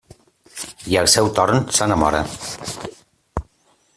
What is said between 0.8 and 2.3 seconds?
I al seu torn s'enamora.